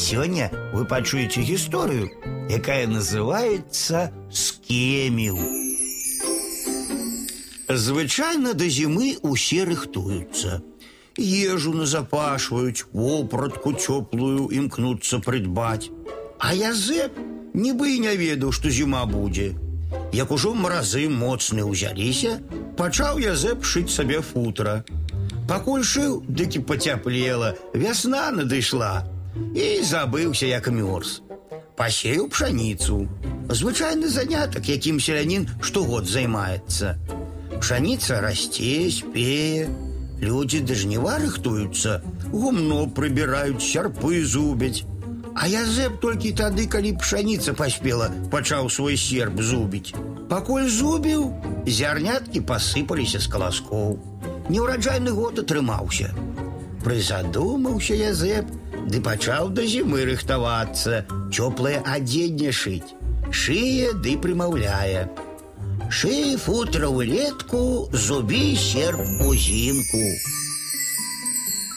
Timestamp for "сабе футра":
23.92-24.80